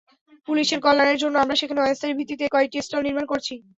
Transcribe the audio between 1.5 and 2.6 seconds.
সেখানে অস্থায়ী ভিত্তিতে